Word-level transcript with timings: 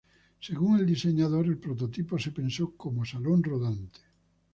Según 0.39 0.79
el 0.79 0.87
diseñador 0.87 1.45
el 1.45 1.59
prototipo 1.59 2.17
se 2.17 2.31
pensó 2.31 2.73
como 2.75 3.05
salón 3.05 3.43
rodante. 3.43 3.99